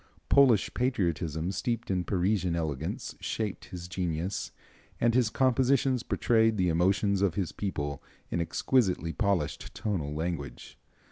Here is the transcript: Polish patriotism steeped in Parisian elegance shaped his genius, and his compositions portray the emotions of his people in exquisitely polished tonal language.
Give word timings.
Polish 0.29 0.73
patriotism 0.73 1.51
steeped 1.51 1.91
in 1.91 2.03
Parisian 2.05 2.55
elegance 2.55 3.13
shaped 3.19 3.65
his 3.65 3.87
genius, 3.87 4.51
and 4.99 5.13
his 5.13 5.29
compositions 5.29 6.01
portray 6.01 6.49
the 6.49 6.69
emotions 6.69 7.21
of 7.21 7.35
his 7.35 7.51
people 7.51 8.01
in 8.31 8.41
exquisitely 8.41 9.13
polished 9.13 9.75
tonal 9.75 10.11
language. 10.15 10.75